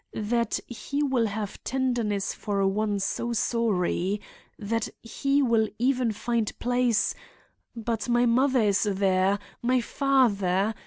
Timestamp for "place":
6.57-7.13